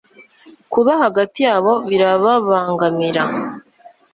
[0.73, 3.23] kuba hagati yabo birababangamira